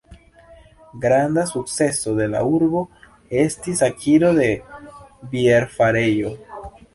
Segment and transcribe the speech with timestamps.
[1.03, 2.81] Granda sukceso de la urbo
[3.43, 4.49] estis akiro de
[5.35, 6.35] bierfarejo.